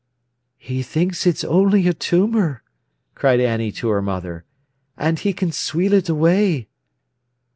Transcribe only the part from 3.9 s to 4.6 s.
mother.